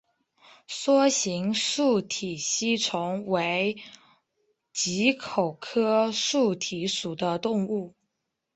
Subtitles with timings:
[0.67, 3.77] 梭形坚体吸虫为
[4.73, 7.93] 棘口科坚体属的动物。